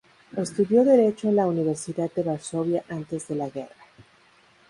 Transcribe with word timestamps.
Estudió 0.35 0.83
Derecho 0.83 1.29
en 1.29 1.35
la 1.35 1.45
Universidad 1.45 2.11
de 2.13 2.23
Varsovia 2.23 2.83
antes 2.89 3.27
de 3.27 3.35
la 3.35 3.49
guerra. 3.51 3.85